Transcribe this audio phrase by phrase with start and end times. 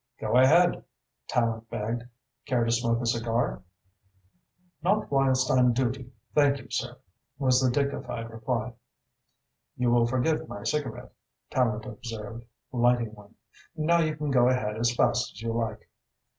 [0.19, 0.83] "Go ahead,"
[1.27, 2.05] Tallente begged.
[2.47, 3.61] "Care to smoke a cigar?"
[4.81, 6.97] "Not whilst on duty, thank you, sir,"
[7.37, 8.73] was the dignified reply.
[9.77, 11.13] "You will forgive my cigarette,"
[11.51, 13.35] Tallente observed, lighting one.
[13.77, 15.87] "Now you can go ahead as fast as you like."